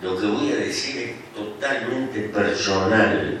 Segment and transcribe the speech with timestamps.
[0.00, 3.40] Lo que voy a decir es totalmente personal.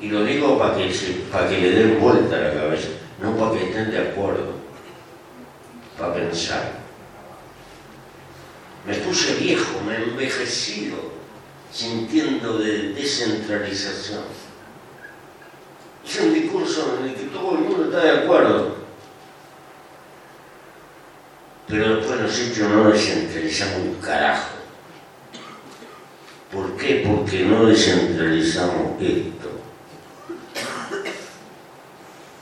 [0.00, 0.88] Y lo digo para que,
[1.30, 2.88] para que le den vuelta a la cabeza,
[3.20, 4.52] no para que estén de acuerdo,
[5.98, 6.80] para pensar.
[8.86, 10.96] Me puse viejo, me he envejecido,
[11.72, 14.22] sintiendo de descentralización.
[16.06, 18.75] Es un discurso en el que todo el mundo está de acuerdo.
[21.68, 24.50] Pero después hechos no descentralizamos un carajo.
[26.52, 27.02] ¿Por qué?
[27.06, 29.50] Porque no descentralizamos esto.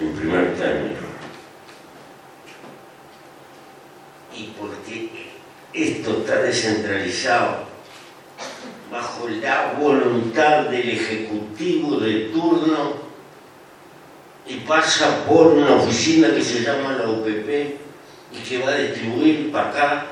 [0.00, 1.00] En primer término.
[4.34, 5.30] Y porque
[5.74, 7.64] esto está descentralizado
[8.90, 12.94] bajo la voluntad del Ejecutivo de turno
[14.46, 17.89] y pasa por una oficina que se llama la UPP
[18.32, 20.06] y que va a distribuir para acá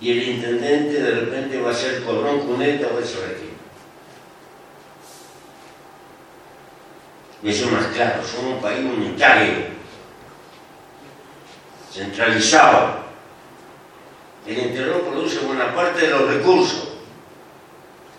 [0.00, 3.48] y el intendente de repente va a ser Cordón Cuneta o eso de aquí.
[7.44, 9.66] Eso es más claro, somos un país unitario,
[11.92, 13.02] centralizado.
[14.46, 16.88] El interior produce buena parte de los recursos.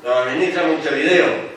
[0.03, 1.53] Lo administra Montevideo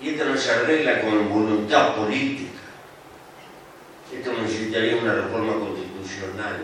[0.00, 2.57] Y esto no se arregla con voluntad política.
[4.78, 6.56] Necesitaría una reforma constitucional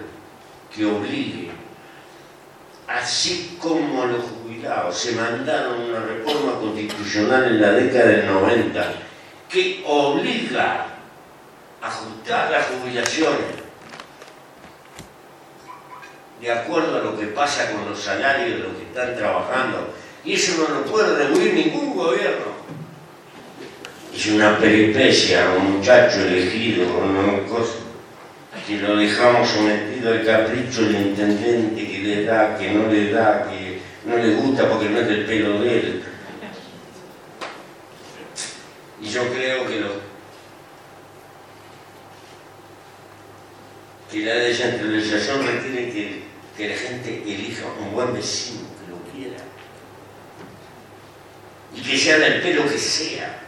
[0.74, 1.50] que obligue,
[2.86, 8.92] así como a los jubilados se mandaron una reforma constitucional en la década del 90,
[9.48, 10.86] que obliga
[11.82, 13.64] a ajustar las jubilaciones
[16.40, 19.92] de acuerdo a lo que pasa con los salarios de los que están trabajando.
[20.24, 22.54] Y eso no lo puede regular ningún gobierno
[24.14, 27.83] es una peripecia, un muchacho elegido, una cosa
[28.66, 33.46] que lo dejamos sometido al capricho del intendente que le da, que no le da,
[33.50, 36.02] que no le gusta porque no es del pelo de él.
[39.02, 39.88] Y yo creo que, lo,
[44.10, 46.22] que la descentralización requiere que,
[46.56, 49.44] que la gente elija un buen vecino que lo quiera
[51.74, 53.43] y que sea del pelo que sea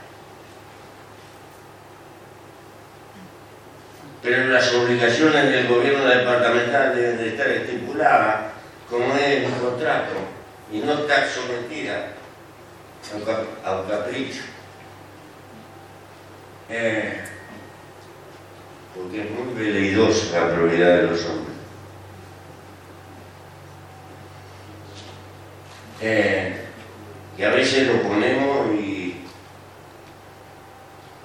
[4.27, 8.55] pero las obligaciones del gobierno departamental deben de estar estipuladas
[8.91, 10.15] como es un contrato
[10.73, 12.09] y no estar sometida
[13.65, 14.43] a un capricho.
[16.69, 17.21] Eh,
[18.97, 21.57] porque es muy veleidosa la propiedad de los hombres.
[26.01, 26.65] Eh,
[27.39, 29.21] y a veces lo ponemos y,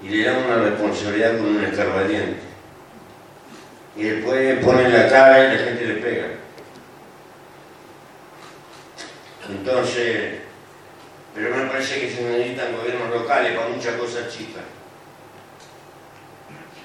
[0.03, 2.51] y le damos una responsabilidad con un escarbadiente
[3.95, 6.27] y después ponen la cara y la gente le pega.
[9.49, 10.39] Entonces,
[11.35, 14.63] pero me parece que se necesitan gobiernos locales para muchas cosas chicas.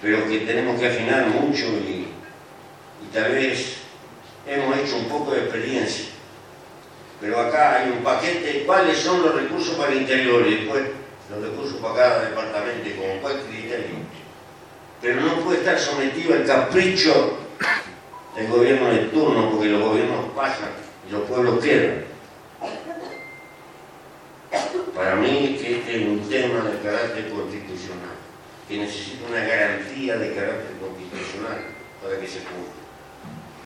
[0.03, 2.09] Pero que tenemos que afinar mucho y,
[3.03, 3.79] y tal vez
[4.47, 6.07] hemos hecho un poco de experiencia.
[7.21, 10.47] Pero acá hay un paquete, ¿cuáles son los recursos para el interior?
[10.47, 10.85] Y después
[11.31, 14.07] los recursos para cada departamento, con cuál criterio
[15.01, 17.39] pero no puede estar sometido al capricho
[18.37, 20.69] del gobierno de turno, porque los gobiernos pasan
[21.09, 22.05] y los pueblos quedan.
[24.95, 28.15] Para mí que este es un tema de carácter constitucional,
[28.69, 31.59] que necesita una garantía de carácter constitucional
[32.01, 32.86] para que se cumpla.